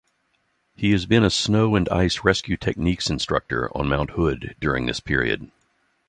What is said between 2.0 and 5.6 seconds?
rescue techniques instructor on Mount Hood during this period.